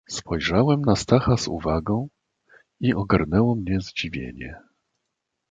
"Spojrzałem 0.09 0.81
na 0.81 0.95
Stacha 0.95 1.37
z 1.37 1.47
uwagą 1.47 2.07
i 2.79 2.93
ogarnęło 2.93 3.55
mnie 3.55 3.81
zdziwienie." 3.81 4.55